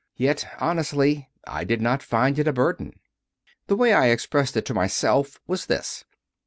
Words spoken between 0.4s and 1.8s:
honestly, I did